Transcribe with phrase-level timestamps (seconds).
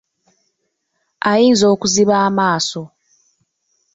[1.31, 2.81] Ayinza okuziba amaaso.